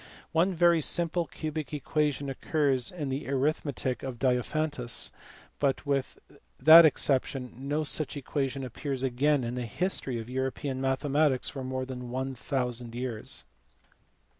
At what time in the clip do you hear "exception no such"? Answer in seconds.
6.87-8.17